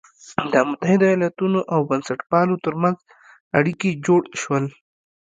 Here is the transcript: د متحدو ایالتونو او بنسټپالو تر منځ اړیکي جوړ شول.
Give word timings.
د 0.51 0.55
متحدو 0.69 1.05
ایالتونو 1.11 1.59
او 1.73 1.79
بنسټپالو 1.89 2.55
تر 2.65 2.73
منځ 2.81 2.97
اړیکي 3.57 3.89
جوړ 4.05 4.21
شول. 4.41 4.65